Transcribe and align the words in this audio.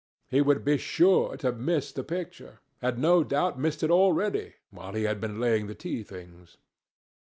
He 0.29 0.41
would 0.41 0.65
be 0.65 0.79
sure 0.79 1.37
to 1.37 1.51
miss 1.51 1.91
the 1.91 2.03
picture—had 2.03 2.97
no 2.97 3.23
doubt 3.23 3.59
missed 3.59 3.83
it 3.83 3.91
already, 3.91 4.55
while 4.71 4.93
he 4.93 5.03
had 5.03 5.21
been 5.21 5.39
laying 5.39 5.67
the 5.67 5.75
tea 5.75 6.01
things. 6.01 6.57